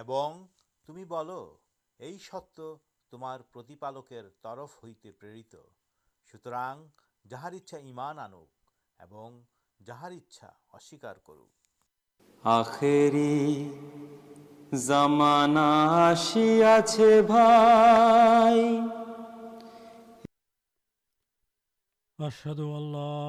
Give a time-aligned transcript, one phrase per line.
[0.00, 0.28] এবং
[0.88, 1.40] তুমি বলো
[2.00, 2.58] এই সত্য
[3.12, 5.54] তোমার প্রতিপালকের তরফ হইতে প্রেরিত
[6.28, 6.74] সুতরাং
[7.24, 8.50] যাহার ইচ্ছা ইমান আনুক
[9.00, 9.28] এবং
[9.80, 11.54] যাহার ইচ্ছা অস্বীকার করুক
[12.44, 13.36] আখেরি
[14.80, 15.68] জামানা
[16.08, 18.60] আসিয়াছে ভাই
[22.18, 23.26] أشهد أن لا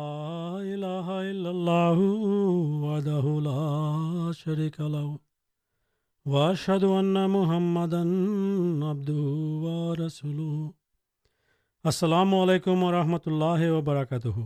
[0.73, 1.97] إله إلا الله
[2.83, 3.65] وحده لا
[4.33, 5.07] شريك له
[6.26, 8.02] وأشهد أن محمدا
[8.82, 9.22] عبده
[9.64, 10.54] ورسوله
[11.84, 14.36] আসসালামু আলাইকুম রহমতুল্লাহ ওবরাকাতুহ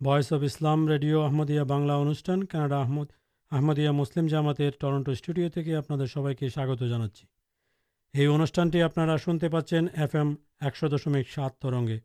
[0.00, 3.08] voice of Islam radio Ahmadiyya Bangla অনুষ্ঠান কানাডা আহমদ
[3.52, 7.24] আহমদিয়া মুসলিম জামাতের টরন্টো স্টুডিও থেকে আপনাদের সবাইকে স্বাগত জানাচ্ছি
[8.14, 10.28] এই অনুষ্ঠানটি আপনারা শুনতে পাচ্ছেন এফ এম
[10.68, 11.98] একশো দশমিক সাত তরঙ্গে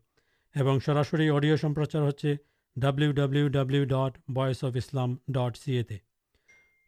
[0.54, 2.30] এবং সরাসরি অডিও সম্প্রচার হচ্ছে
[2.76, 5.96] W W W dot voice of Islam dot সিএতে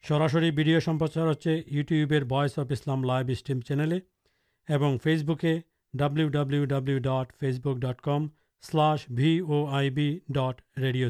[0.03, 1.27] سراسر ویڈیو سمپرچار
[1.67, 3.93] YouTuber voice of Islam live stream channel
[4.69, 5.59] اور face bouquet
[5.93, 8.27] W W W dot Facebook dot com
[8.63, 11.09] slash بھی ڈٹ ریڈیو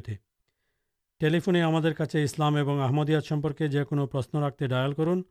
[1.21, 5.21] ٹلفے ہمارے کاسلام اور احمد یاد سمپرکے جنوش رکھتے ڈائل کرن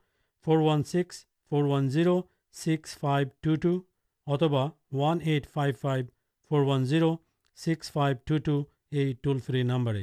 [0.47, 2.21] four one six four one zero
[2.55, 3.81] six five two two
[4.27, 5.19] اتبا one
[5.55, 6.07] five five
[6.51, 7.15] four one
[7.59, 10.01] six five two two یہ toll free number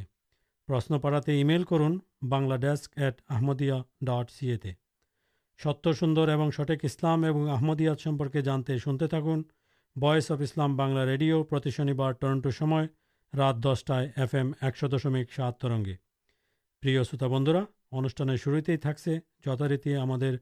[0.68, 1.98] پرشن پڑا ایمل کرن
[2.33, 4.73] Bangla desk at Ahmadiyya dot সিএতে
[5.61, 9.39] সত্য সুন্দর এবং সঠিক ইসলাম এবং আহমদিয়াত সম্পর্কে জানতে শুনতে থাকুন
[9.97, 12.87] voice of Islam Bangla radio প্রতি শনিবার টরন্টো সময়
[13.33, 15.95] রাত দশটায় এফ এম একশো দশমিক সাত তরঙ্গে
[16.83, 17.63] প্রিয় শ্রোতা বন্ধুরা
[17.93, 19.13] অনুষ্ঠানের শুরুতেই থাকছে
[19.45, 20.33] যথারীতি আমাদের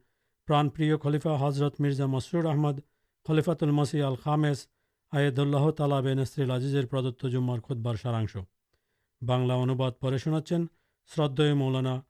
[0.48, 2.76] প্রাণপ্রিয় খলিফা হজরত মির্জা মসরুর আহমদ
[3.26, 4.58] খলিফাতুল মসি আল খামেস
[5.12, 8.34] আয়েদুল্লাহ তালা বেনসরিল আজিজের প্রদত্ত জুম্মার খুদ্বার সারাংশ
[9.22, 12.03] বাংলা অনুবাদ পরে শোনাচ্ছেন শ্রদ্ধেয় خود بائ محرم نیا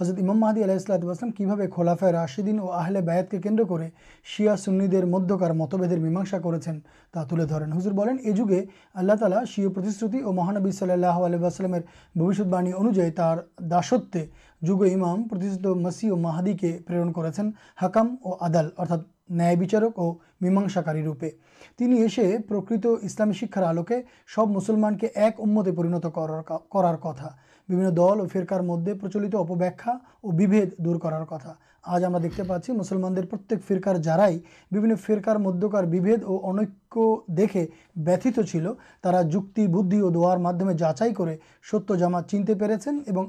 [0.00, 3.12] حضرت امام محدود اللہ کی بھائی خلافے رشدین اور آہلیہ بی
[5.52, 6.80] متبدیر میماسا کرتے ہیں
[7.14, 7.92] ترن حضر
[8.24, 8.60] یہ جگہ
[8.94, 11.74] اللہ تعالیٰ شیوتی اور مہانبی صلی اللہ علیہ وسلم
[12.72, 13.10] انوجائیں
[15.76, 17.12] مسیح و ماہدی کے پرن
[17.82, 18.96] حکم اور آدال ارتھا
[19.28, 21.30] نیچارک اور میماساکروپے
[22.48, 23.32] پرکت اسلام
[23.64, 24.00] آلوکے
[24.34, 27.28] سب مسلمان کے ایک امتے پرینت کرار کتا
[27.68, 29.66] دل اور فرکار مدد پرچلت اپبا
[30.20, 31.52] اور کتا
[31.86, 33.14] آج ہم دکھتے پاچی مسلمان
[33.66, 33.96] فیرکار
[34.96, 41.24] فیرار مدکار بھید اور انکے چلتا بدھ اور دمے جاچائی کر
[41.72, 42.66] ستیہ جامات چنتے پہ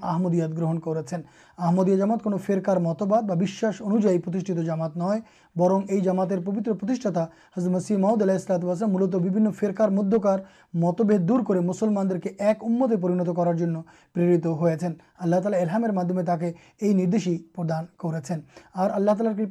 [0.02, 5.12] آمدیاد گرہن کرمدیہ جامات کو فیرار متبادی جامات نو
[5.56, 7.24] برن یہ جامات پبترا
[7.58, 9.16] حضرت مسیح محمد اللہ ملت
[9.60, 10.40] فیر مدکار
[10.74, 13.62] متبے دور کر مسلمان کے ایک امتے پرینت کرارت
[14.46, 16.94] ہوتے ہیں اللہ تعالی ارحام تاکہ یہ
[17.64, 18.42] دان کرتے ہیں
[18.74, 19.46] اور آللہ تعالی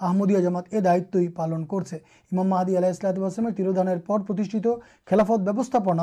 [0.00, 3.88] کرمدی جامات یہ دائت پالن کرتے امام مدی اللہ تیرودان
[5.06, 6.02] خلافت بہستاپنا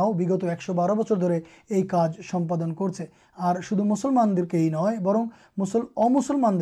[0.49, 1.39] ایک بار بچے
[1.69, 3.03] یہ کارجاد کرتے
[3.35, 4.69] اور شدھ مسلمان دیکھیں
[5.03, 5.25] برن
[5.57, 6.59] مسل امسلمان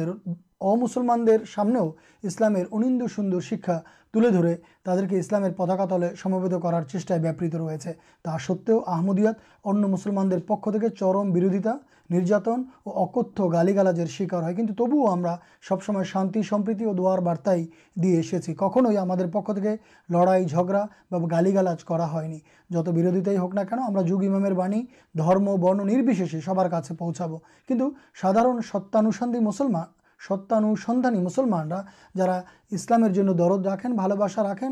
[0.73, 1.79] امسلمان سامنے
[2.23, 3.79] اسلام ان سر شکا
[4.13, 7.91] تے تعداد کے اسلام پتاکاتے کر چیٹائت ریچے
[8.23, 9.35] تو سومدیات
[9.65, 11.73] ان مسلمان پکرمدا
[12.09, 14.93] ناتن اور اکت گالی گالجر شکار ہے کن تب
[15.69, 17.65] سبسمے شانیسمپریتی اور دعار بارتائی
[17.95, 19.75] دے ایسے کھوئی ہمارے پکے
[20.09, 20.85] لڑائی جھگڑا
[21.31, 24.71] گالی گالج کرودک نہ کن ہمیں جگام
[25.15, 27.27] درم برنشے سب کا پوچھا
[27.69, 27.89] کنٹو
[28.21, 29.93] سادارن ستانوشن مسلمان
[30.25, 31.81] ستانو سانسلانا
[32.15, 34.69] جاسلام درد رکھیں بال بسا رکھیں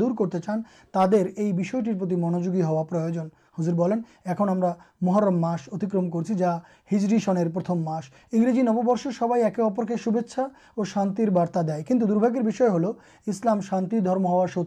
[0.00, 0.62] دور کرتے چان
[0.92, 3.96] تر یہ منوگی ہوا پروجن ہزر بولیں
[4.30, 9.32] اکا محرم مش اتکرم کرتم مس انگریزی نوبرش سب
[9.62, 10.42] اپر کے شوچا
[10.74, 12.84] اور شانتر بارتا دے کچھ درباگ ہل
[13.26, 14.64] اسلام شانتی ہوا سو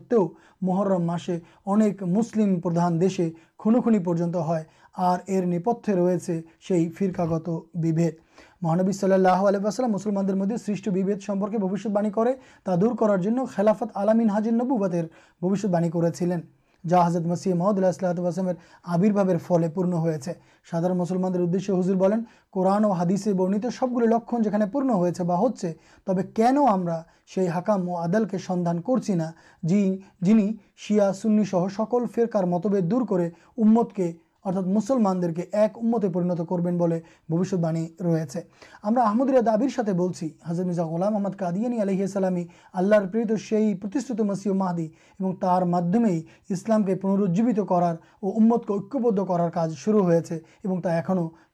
[0.61, 8.26] محرم مشے انک مسلم پردان دیشے خونخنی پہ نیپت رہے فرقاگت بھیبےد
[8.61, 11.03] مہانبی صلی اللہ علیہ وسلم مسلمان مدد سیبی
[12.65, 14.95] دور کرار خلافت علامین حاضر نبوبت
[15.41, 16.41] بوشیہ چلین
[16.89, 17.83] جا حضر مسیح محدود
[18.83, 19.29] آبرباب
[20.95, 25.53] مسلمان ادے ہضر بنین قورن اور حادیثے برنت سب گر لیکن پورن ہوتا
[26.05, 26.57] تب کن
[27.37, 29.31] ہاکام و آدل کے سندھان کرچی نا
[29.63, 30.39] جن جن
[30.77, 34.11] شیا سنی سہ سکل فرکار متبے دور کرد کے
[34.47, 36.57] ارتھا مسلمان دیکھتے پنت کرو
[37.29, 37.53] باعث
[38.01, 42.35] ریسرام دبر ساتھ بھائی حضرت محمد قادی علیحم
[42.73, 43.73] اللہ پرت سے ہی
[44.23, 44.87] مسیو محادی
[45.19, 50.05] اور ترمے ہی اسلام کے پنرجیبت کرارمت کو كبھ كار كاج شروع
[50.65, 50.97] ہوتا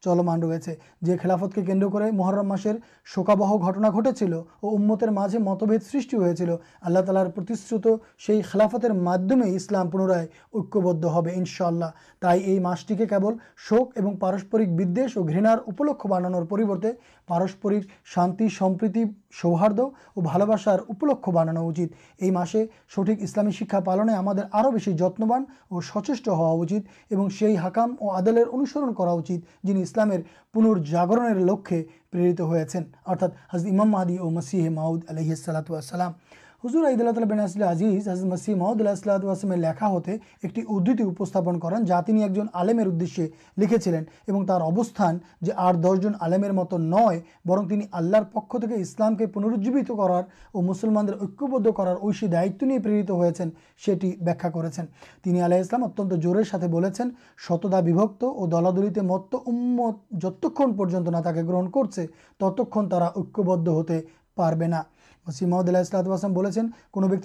[0.05, 2.71] چلمان ریچے جی خلافت کے كر محرم ماشرے
[3.13, 3.29] شوق
[3.67, 6.49] گٹنا گٹے چلتے مجھے متبے سیل
[6.81, 11.85] آللہ تالارے خلافتر معمے اسلام پنرائد ہوشاء اللہ
[12.21, 12.65] تعریل
[13.69, 14.81] شوق اور پارسپرک
[15.15, 16.91] اور كنار بانتے
[17.27, 17.67] پارسپ
[18.05, 18.47] شانتی
[19.41, 20.79] سوہارد اور بال بسار
[21.27, 21.61] بانا
[22.21, 22.65] یہ مسے
[22.95, 30.11] سٹھک اسلامی شکا پالنے اورتنبان اور سچیش ہوا سی ہاکام اور آدل انوسرن اسلام
[30.53, 35.71] پنرجاگر لکے پیر ارتھا حضام مدی اور مسیح ماؤد علیحد صلاحت
[36.63, 40.11] حزر اعدلا تعالبین ازیز مسیم الدلہ لکھا ہوتے
[40.43, 43.25] ایک ادتی اسپن کران جا جن آلدی
[43.57, 49.15] لکھے چار ابستان جو آر دس جن آ مت نئے برن تین آللہ پک اسلام
[49.15, 53.43] کے پنرجیبت کرار اور مسلمان یقب کرارت نہیں پیرت ہوتے
[55.25, 57.79] ہیں آلہ اتن جور ستدا
[58.21, 62.01] اور دلادل مت امت جتنا گرہن کرتا
[62.41, 64.01] یقب ہوتے
[64.35, 64.75] پارے نہ
[65.27, 66.49] مسی محمد اللہ اسلاتو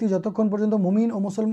[0.07, 0.27] جت
[0.73, 1.51] ممین اور مسلم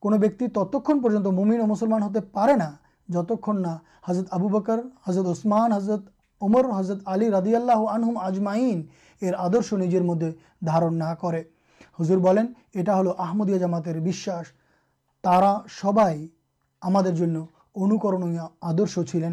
[0.00, 3.76] کوت ممین اور مسلمان ہوتے پے نہتنا نہ
[4.08, 6.00] حضرت ابو بکر حضرت اثمان حضرت
[6.40, 8.82] امر حضرت علی ردی اللہ عن اجمائین
[9.22, 10.32] ار آدر نجر مدد
[10.66, 11.14] دارنا
[12.00, 12.42] ہضر بولیں
[12.74, 13.96] یہ جماتر
[18.60, 19.32] آدرش چلین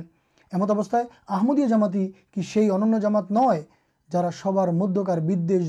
[0.51, 0.97] ایمت اوستہ
[1.27, 3.63] آمدیہ جماتی کیمات نئے
[4.11, 5.17] جا سبار مدکار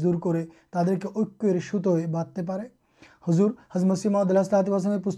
[0.03, 0.33] دور کو
[0.73, 2.67] تر کے یقین سوتوئی بادتے پہ
[3.29, 4.39] حضور حض مسیم اللہ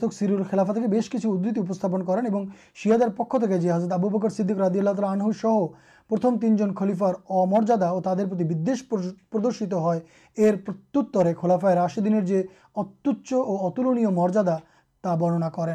[0.00, 2.44] پک سلافا کے بس کچھ ادب کریں اور
[2.85, 5.67] سیادر پک حضرت آبو بکر صدیق ردی اللہ اللہ آنہ سہ
[6.11, 9.99] پرتم تین جن خلیفار امریادا اور ترتیش پردرشت ہے
[10.37, 12.43] یہ پرتر خلافائ راشدین جو
[12.76, 15.75] اتوچ اور اتولن مریادا برننا کریں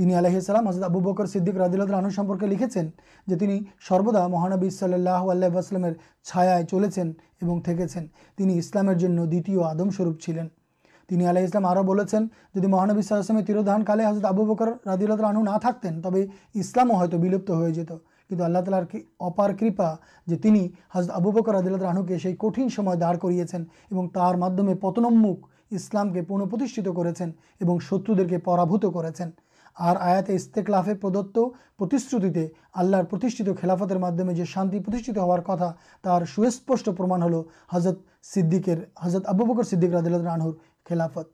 [0.00, 2.76] تعلیام حضرت ابو بکر سدیک ردولت رنو سمپرک لکھنچ
[3.26, 3.36] جو
[3.88, 5.60] سرودا مہانبی اللہ
[6.24, 6.88] چھ چلے
[8.58, 10.48] اسلام ددمسروپ چلین
[11.10, 16.16] السلام آوبل جدید مہانبیسلسلے تیرودان کالے حضرت ابو بکر رد رن نہ تھکتین تب
[16.54, 17.06] اسلام ہو
[17.68, 17.94] جاتا
[18.30, 18.84] اللہ تعالی اور
[19.20, 19.94] اپار کپا
[20.26, 20.36] جو
[20.94, 22.68] حضرت ابو بکر ردیلہ راہن کے کٹھن
[23.00, 26.88] داڑھ کر پتنمک اسلام کے پنپرتیشت
[28.44, 29.06] کراپت کر
[29.78, 32.96] اور آیا اسفے آللہ
[33.60, 37.34] خلافتر معامے شانتی ہوں سوسپش پرما ہل
[37.72, 40.50] حضرت سدیکت ابو بکر سد ردیلہ
[40.88, 41.28] خلافت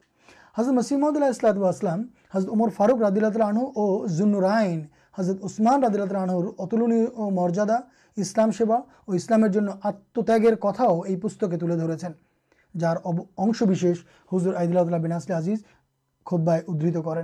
[0.58, 1.86] حضر مسیم اللہ
[2.34, 3.52] حضرت امر فاروق ردیلہ
[4.08, 4.84] ضن رائن
[5.18, 6.14] حضرت عثمان ردلۃ
[6.58, 7.76] اتلنیہ مریادا
[8.16, 8.64] اسلام سے
[9.06, 9.44] اسلام
[9.82, 10.84] آتر کتا
[11.20, 12.06] پکے ترقی
[12.74, 13.92] جارشوشی
[14.32, 15.58] حضرت عید اللہ اللہ بیناسل اعزیز
[16.24, 16.64] خود بائت
[17.04, 17.22] کر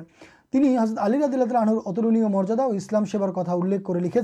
[0.52, 4.20] تین حضرت علی رد رن اترنیہ مریادا اور اسلام سیوار کتا الیکھ کر لکھے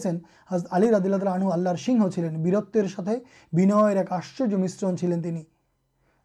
[0.50, 3.08] حضد علی ردلت راہنو آلر سنگہ چلین بیرتر ساتھ
[3.52, 5.40] بن ایک آشچر مشرن چلین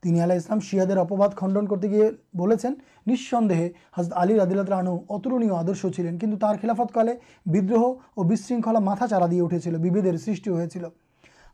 [0.04, 3.52] اسلام سیاد اپباد خنڈن کرتے گیا ہوسند
[3.98, 7.14] حضرت علی ردل راہنو اترنیہ آدر چلین کار خلافتکالے
[7.46, 10.78] بدروہ اور بنکھلا متا چارا دیا اٹھے لودے سرٹی ہو چ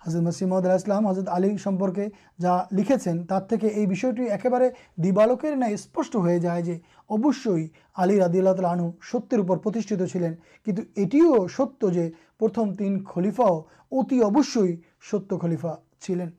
[0.01, 1.89] حضرت مسیح محدود اللہ حضرت آلینمپر
[2.41, 2.95] جا لکھے
[5.03, 10.33] دیوالکے نئے اسپشٹ ہو جائے اوشی علی ردی اللہ تعالی آن ستیہ چلین
[10.67, 12.01] کچھ یہ ستیہ جو
[12.39, 14.19] پرتھم تین خلیفاؤ اتنی
[15.11, 16.29] ستیہ خلیفا چلین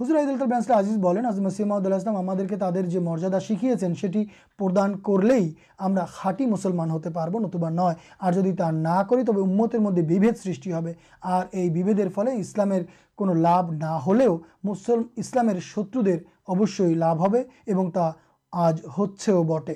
[0.00, 4.24] حضرت عید السل آزیز بین حضرت مسیحد اللہ ہمارے تعلیم جو مریادا سیکھے ہیں سٹی
[4.58, 7.90] پردان کراٹی مسلمان ہوتے پرتوبا نو
[8.32, 12.72] جدی تا نہ کرتے مدد بھلے اسلام
[13.20, 18.10] کو لب نہ ہوسل اسلام شتروش لابھ ہے اور
[18.52, 19.74] آج ہو بٹے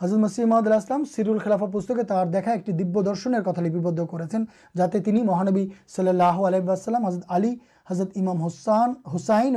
[0.00, 2.10] حضرت مسیح محمد اللہ سیرول خلافا پسند
[2.46, 5.66] ایک دبن کتالبد کرتے مہانبی
[5.96, 6.60] صلی اللہ علیہ
[7.06, 7.54] حضرت علی
[7.90, 9.56] حضرت امام حسن حسین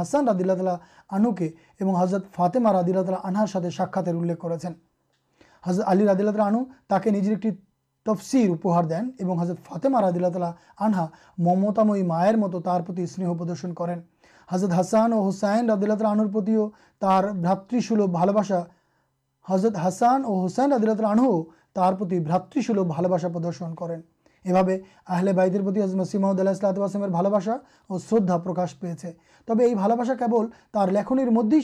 [0.00, 0.76] حسن ردلۃ اللہ
[1.08, 1.50] آنو کے
[2.00, 4.66] حضرت فاطمہ ردیلہ آنہار ساتھ ساکر اندھ
[5.64, 7.60] حضرت علی ردلۃ اللہ آن تاکہ نجر ایک
[8.06, 11.06] تفسر اپار دین اور حضرت فاطمہ ردیلہ تعالہ آنہا
[11.38, 14.00] ممتامی مائر مت اسہ پردرشن کرین
[14.50, 15.98] حضرت حسان اور حسین ردل
[17.00, 18.52] تنہرات
[19.50, 21.00] حضرت حسان اور حسین عدلۃ
[22.26, 24.00] بات سولبل پردرشن کریں
[24.44, 24.52] یہ
[25.06, 27.48] آلے بعد حضرت سیماؤد اللہ
[27.88, 29.12] اور شردا پرکاش پیے
[29.46, 30.12] تب یہ بھل بسا
[30.72, 31.54] تر لیمد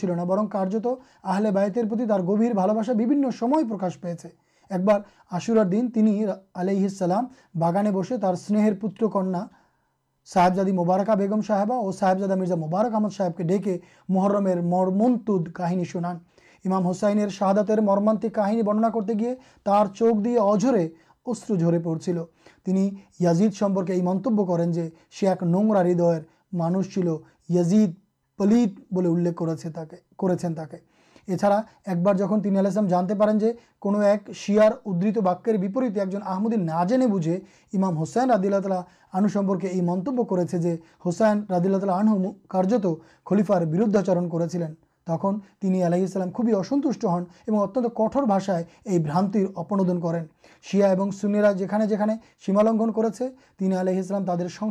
[0.00, 0.86] چلنا برن کارت
[1.22, 2.92] آہلہ بعد گھبھی بھل باسا
[3.70, 4.99] پرکاش پیے একবার
[5.31, 6.11] আশুরার দিন তিনি
[6.55, 7.23] আলাইহিসাল্লাম
[7.55, 9.41] বাগানে বসে তার স্নেহের পুত্রকন্যা
[10.27, 13.73] সাহেবজাদি মোবারকা বেগম সাহেবা ও সাহেবজাদা মির্জা মোবারক আহমদ সাহেবকে ডেকে
[14.09, 16.15] মোহরমের মর্মন্তুদ কাহিনী শোনান
[16.65, 19.33] ইমাম হোসাইনের শাহাদাতের মর্মান্তিক কাহিনী বর্ণনা করতে গিয়ে
[19.65, 20.83] তার চোখ দিয়ে অঝরে
[21.25, 22.17] অশ্রু ঝরে পড়ছিল
[22.65, 22.83] তিনি
[23.19, 26.23] ইয়াজিদ সম্পর্কে এই মন্তব্য করেন যে সে এক নোংরা হৃদয়ের
[26.53, 27.07] মানুষ ছিল
[27.49, 27.91] ইয়াজিদ
[28.39, 30.77] পলিত বলে উল্লেখ করেছে তাকে করেছেন তাকে
[31.28, 33.38] اچھا ایک بار جہاں آلہ جانتے پین
[34.02, 37.38] ایک شیار ادت باکیہپری ایک جن آمدین نہ جینے بوجھے
[37.72, 38.80] امام حسین ردیلہ تعالہ
[39.12, 42.86] آنو سمپرکے یہ منبیہ کرتے جو حسین رد اللہ تعالہ آنو کرت
[43.26, 44.16] خلیفار برداچر
[45.06, 52.14] کرنی آلہ خوبی اسنوش ہن اور کٹوراشائ یہ بھانتر ابنودن کرا جانے جھنے
[52.46, 53.90] سیما لنگن کرتے آلہ
[54.26, 54.70] ترشون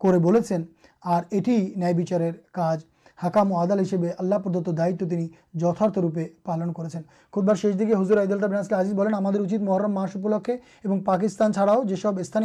[0.00, 2.84] کرچارج
[3.18, 9.22] ہاکم ہسب آللا پردت دائتاروپے پالن کردار شیش دیکھ کے حضرت عید الحسل آزیز باندھ
[9.22, 10.52] میں اچھ محرم ماسلکے
[10.84, 11.82] اور پاکستان چھڑاؤ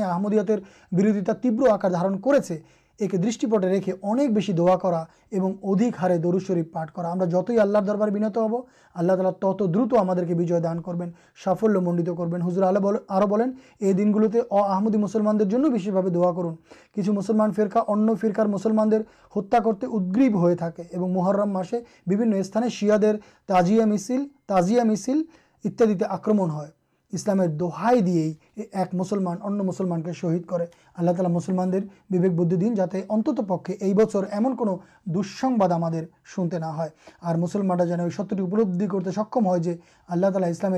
[0.04, 0.52] آمدیت
[0.92, 1.92] بروتار تیو آکار
[2.24, 2.58] کرتے
[3.02, 7.04] ایک دسٹی پٹے رکھے اکی دا اور ادھک ہارے دور شرپ پاٹ کر
[7.86, 8.62] دربار بنت ہوں
[8.96, 10.92] آللہ تعالی تت درت ہمان کر
[11.44, 16.56] سافل منڈیت کربین حضر آلہ دنگلتے احمدی مسلمان دعا کرن
[16.96, 20.50] کچھ مسلمان فرخا انسلمانتگریب ہو
[21.08, 22.98] محرم مشے بھن استعانے شیا
[23.48, 25.22] تازیہ مسل تازیہ مسل
[25.66, 26.50] اتنے آکرمن
[27.14, 28.34] اسلام دہائی دے ہی
[28.72, 34.56] ایک مسلمان ان مسلمان کے شہید کرالیہ مسلمان دن جاتے اتط پکے یہ بچر ایمن
[35.06, 36.88] دس بدلے شنتے نہ ہے
[37.22, 39.72] اور مسلمان جانے سبدی کرتے سکم ہے جو
[40.10, 40.74] آللہ تعالیٰ اسلام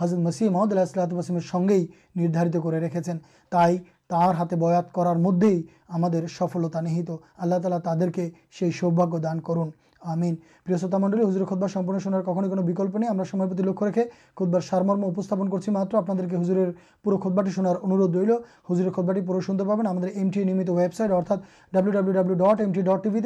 [0.00, 3.76] حضرت مسیح محمد اللہۃ وسیم سنگے ہی ندارت کر رکھے ہیں
[4.08, 5.62] تعرار ہاتھ بیات کرار مدد ہی
[5.94, 9.70] ہمارے سفلتا نہیت آللہ تعالی تعداد کے سوباگ دان کرن
[10.02, 15.70] منڈلے ہُزر خود بارپن شنار کھڑے کوکلپ نہیں ہمارے لکھ رکھے خود بار سارمستن کرچی
[15.70, 16.70] ماتھوں کے ہُزر
[17.02, 18.30] پورے کھدبارٹی شنار اندھ ریل
[18.70, 21.32] ہزر خود بارٹی پورے شن پہ ایم ٹی نمت ویبسائٹ ارتھ
[21.72, 23.20] W W W dot M T dot T V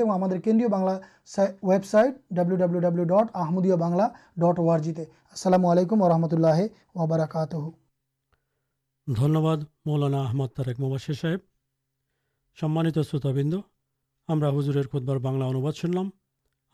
[0.64, 1.00] اور
[1.62, 6.62] ویبسائٹ ڈبلو ڈبلو ڈبلو ڈٹ آمدیا بنگلہ ڈٹ او جی السلام علیکم و رحمۃ اللہ
[6.94, 7.54] وبرکات
[9.06, 9.64] شروت
[15.04, 15.84] بنگلہ انداز ش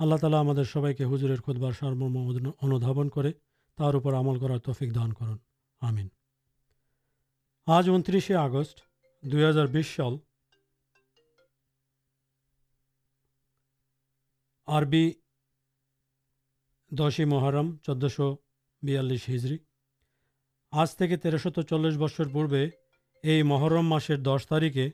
[0.00, 2.02] اللہ تعالیٰ ہم سب کے ہزر خود بارم
[2.60, 5.26] ان تفک دان کر
[7.66, 8.80] آج انترسے آگسٹ
[9.22, 10.16] دو ہزار بیس سال
[14.68, 14.82] اور
[16.92, 18.34] دشی محرم چودہ شو
[18.82, 19.58] بیس ہجری
[20.72, 22.68] آج تک ترشت چلس بچر پوے
[23.24, 24.90] یہ محرم ماشر دس تاریخے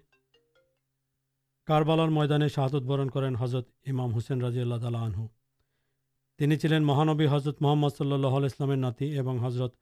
[1.66, 7.62] کاروالر مددان شاہد برن کریں حضرت امام ہُسین رازی اللہ تعالی آنہ چلین مہانبی حضرت
[7.62, 9.74] محمد صلی اللہ علیہ السلام ناتی اور حضرت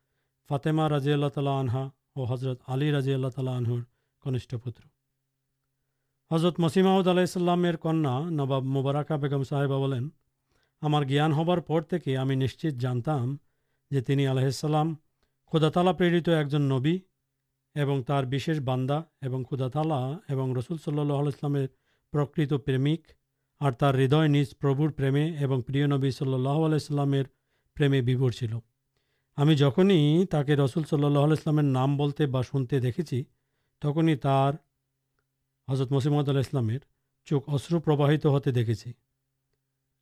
[0.49, 3.81] فاطمہ رضی اللہ تعالی آنہا اور حضرت علی رضی اللہ تعالی آنہر
[4.25, 4.85] کنیش پوتر
[6.35, 10.01] حضرت مسیماؤدالیر کنا نواب مبارکا بیگم صحیبا بولیں
[10.83, 11.03] ہمار
[11.41, 11.59] ہبار
[15.51, 16.99] کھداتالا پرت ایک جن نبی
[17.76, 21.70] এবং তার বিশেষ বান্দা এবং খুদাতালা এবং রসুল সাল্লাহ ইসলামের
[22.14, 23.02] প্রকৃত প্রেমিক
[23.62, 27.26] আর তার হৃদয় নিজ প্রভুর প্রেমে এবং প্রিয় নবী সাল্লাহ আলাইস্লামের
[27.78, 28.54] প্রেমে বিভোর ছিল
[29.38, 33.26] আমি যখনই তাকে রসুল সাল্লাহ ইসলামের নাম বলতে বা শুনতে দেখেছি
[33.82, 34.54] তখনই তার
[35.68, 36.82] হজরত মসিমদ আল্লাহ ইসলামের
[37.28, 38.90] চোখ অশ্রু প্রবাহিত হতে দেখেছি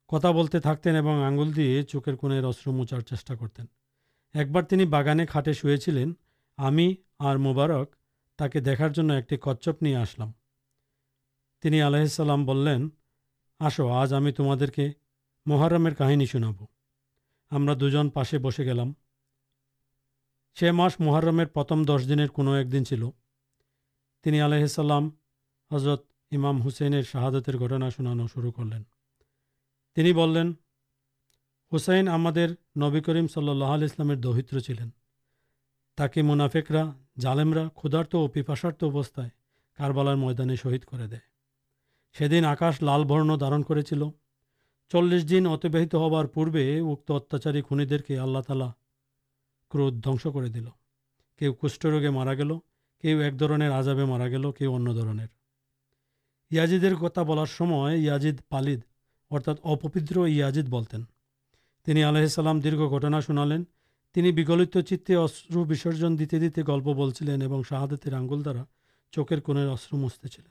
[0.09, 3.65] কথা বলতে থাকতেন এবং আঙ্গুল দিয়ে চোখের কোণের অশ্রু মোচার চেষ্টা করতেন
[4.35, 4.63] একবার
[6.59, 7.95] তিনি বাগানে খাটে শুয়েছিলেন আমি আর মোবারক
[8.37, 10.33] তাকে দেখার জন্য একটি কচ্ছপ নিয়ে আসলাম
[11.61, 12.89] তিনি আলাইসাল্লাম বললেন
[13.59, 14.93] আসো আজ আমি তোমাদেরকে
[15.47, 16.57] মোহরমের কাহিনী শোনাব
[17.51, 18.95] আমরা দুজন পাশে বসে গেলাম
[20.57, 23.09] সে মাস মোহরমের প্রথম দশ দিনের কোনো একদিন ছিল
[24.23, 25.17] তিনি আলাইসাল্লাম
[25.71, 26.01] হজরত
[26.31, 28.83] ইমাম হুসেনের শাহাদতের ঘটনা শোনানো শুরু করলেন
[29.97, 30.53] তিনি বললেন
[31.71, 34.98] হুসাইন আমাদের নবী করিম সাল্লাহ আল ইসলামের দৌহিত্র ছিলেন তাকে
[36.23, 36.83] মুনাফেকরা
[37.17, 39.31] জালেমরা ক্ষুধার্ত ও পিপাসার্থ অবস্থায়
[39.79, 41.25] কারবালার ময়দানে শহীদ করে দেয়
[42.15, 44.01] সেদিন আকাশ লাল বর্ণ ধারণ করেছিল
[44.91, 48.69] চল্লিশ দিন অতিবাহিত হবার পূর্বে উক্ত অত্যাচারী খুনিদেরকে আল্লাহ তালা
[49.71, 50.67] ক্রোধ ধ্বংস করে দিল
[51.41, 52.51] কেউ কুষ্ঠরোগে মারা গেল
[53.03, 55.29] কেউ এক ধরনের আজাবে মারা গেল কেউ অন্য ধরনের
[56.51, 58.81] ইয়াজিদের কথা বলার সময় ইয়াজিদ পালিদ
[59.31, 61.01] অর্থাৎ অপবিত্র ইয়াজিদ বলতেন
[61.87, 63.61] তিনি আলহিসাল্লাম দীর্ঘ ঘটনা শোনালেন
[64.14, 68.64] تینت چیسن دیتے دِن گلپ بولیں اور شہادت آنگل دارا
[69.12, 70.46] چوکر کنر اشر مستلین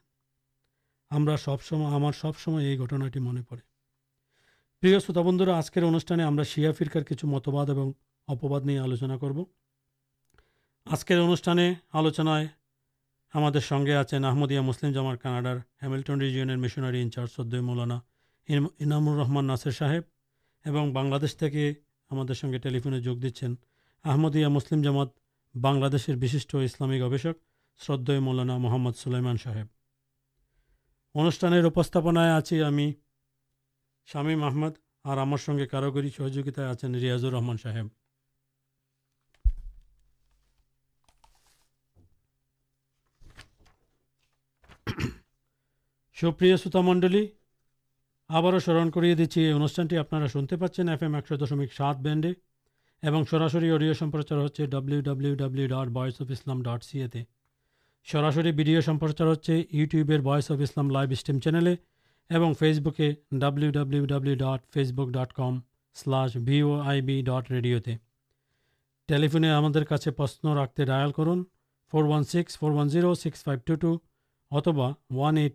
[1.11, 3.61] ہمارے یہ گھٹناٹی من پڑے
[4.83, 7.91] پروتبند آجکر انوشان شیا فرکار کچھ متبادل
[9.21, 9.39] کرب
[10.87, 11.59] آج کے انوشان
[11.93, 12.27] آلوچن
[13.59, 17.99] سنگے آپ احمدیہ مسلم جمار کاناڈار ہاملٹن ریجینر مشنری انچارج سد مولانا
[18.49, 20.03] انام رحمان ناسر صاحب
[20.65, 21.73] اور بنشی
[22.10, 23.52] আমাদের সঙ্গে টেলিফোনে যোগ দিচ্ছেন
[24.04, 25.10] আহমদিয়া মুসলিম জামাত
[25.54, 27.36] বাংলাদেশের বিশিষ্ট ইসলামী গবেষক
[27.80, 29.68] শ্রদ্ধেয় মৌলানা মোহাম্মদ সুলাইমান সাহেব
[31.14, 32.86] অনুষ্ঠানের উপস্থাপনায় আছি আমি
[34.08, 34.74] শামীম আহমদ
[35.04, 37.86] আর আমার সঙ্গে কারিগরি সহযোগিতায় আছেন রিয়াজুর রহমান সাহেব
[46.16, 47.22] সুপ্রিয় শ্রোতামণ্ডলী
[48.29, 52.29] آپ سرن کرٹی آپ ایم ایکشو دشمک سات بینڈے
[53.03, 57.07] اور سراسر اڈیو سپرچار ہوتے ڈبلیو ڈبلیو ڈبلیو ڈٹ بس اف اسلام ڈٹ سیے
[58.07, 61.67] سراسر ویڈیو سپرچار ہوتے یوٹیوب بس of Islam live stream channel
[62.29, 65.59] اور face bouquet W W W dot Facebook dot com
[65.95, 67.79] slash بھی ڈٹ ریڈیو
[69.09, 69.81] ٹالیفنگ
[70.17, 71.43] پرشن رکھتے ڈائل کرن
[71.93, 73.97] four one six four one zero six five two two
[74.51, 75.47] اتبا one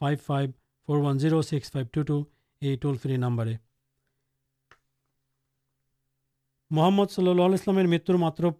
[0.00, 0.50] five five
[0.88, 2.22] four one zero six five two two
[2.62, 3.56] یہ toll free number ہے
[6.70, 7.84] محمد صلی اللہ مر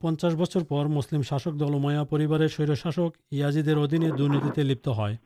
[0.02, 2.40] منچاس Butcher پر مسلم شاشکل ما پریوار
[3.32, 5.16] یازید ادینے درنتی لپت ہے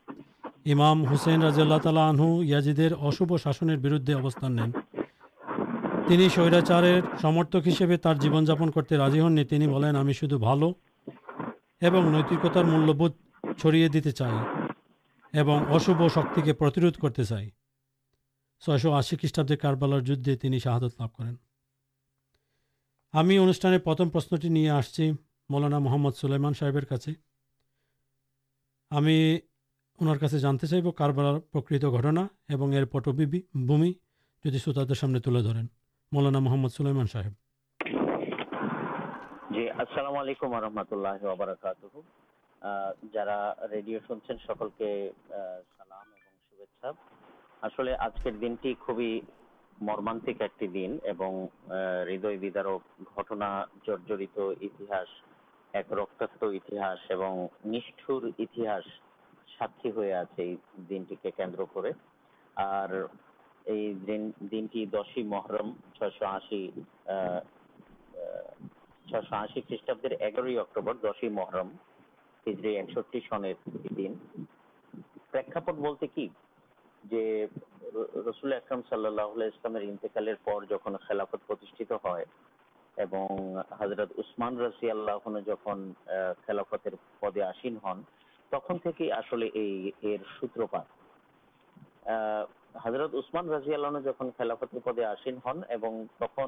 [0.73, 4.73] امام حسین رضی اللہ تعالی آنہ یازید اشوب شاشن بردے ابستان نین
[6.09, 6.85] سورا سوراچار
[7.23, 9.39] سمرتک ہسے تر جیون جاپن کرتے راضی ہن
[9.97, 13.07] ہمیں شدھ بالکل نیتکتار مولب
[13.65, 14.66] دیتے چاہیے
[33.67, 35.67] بھومنے ترن
[36.13, 37.33] مولانا محمد سولیمان صاحب
[40.91, 42.26] اللہ
[43.13, 43.25] جا
[43.71, 45.11] ریڈیو شنچ کے
[64.51, 66.71] دن کی ساتھی ہورم چھ آشی
[69.33, 71.69] آشی خیسٹابرم
[72.47, 72.87] پسین
[73.33, 74.07] ہن تخلی
[75.33, 75.95] سترپاتمان
[84.59, 85.77] رضی اللہ جہاں
[94.37, 95.63] خلاخت پدے آسین ہن
[96.19, 96.41] تک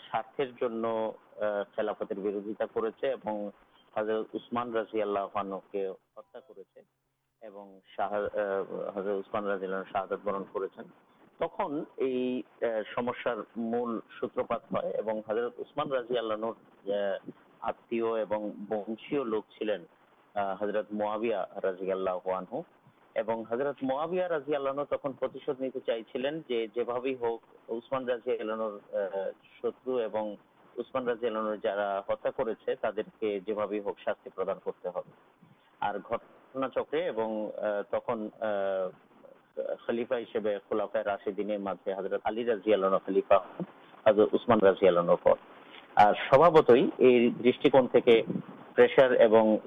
[9.92, 10.82] شہادت برن کر
[13.56, 16.34] مل سوترپاتمان رضی اللہ
[17.60, 17.94] آپ
[18.70, 22.28] ونشی لوگ چلینت محابیہ رضی اللہ
[23.16, 23.34] چک
[39.86, 45.32] خلیفا ہندی دنیا خلیفاسمان رازی اللہ پہ
[46.30, 46.70] سوابت
[48.76, 49.16] پرشر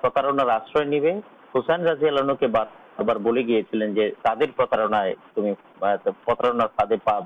[0.08, 1.20] پر آشر نہیں
[1.59, 2.47] حسین رازی النو کے
[3.18, 4.47] بولے گی ٹھیک ہے تعدے
[7.05, 7.25] پاب